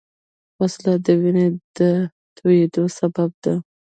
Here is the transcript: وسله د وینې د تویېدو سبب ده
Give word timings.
وسله 0.59 0.93
د 1.05 1.07
وینې 1.21 1.47
د 1.77 1.79
تویېدو 2.37 2.83
سبب 2.99 3.29
ده 3.43 3.53